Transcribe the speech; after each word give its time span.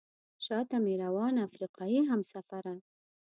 شاته 0.45 0.77
مې 0.83 0.93
روانه 1.03 1.39
افریقایي 1.47 1.99
همسفره. 2.09 2.73